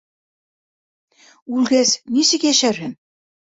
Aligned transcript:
Үлгәс... 1.59 1.93
нисек 2.17 2.49
йәшәрһең? 2.51 2.99